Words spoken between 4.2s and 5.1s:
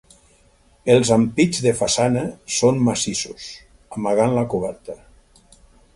la coberta.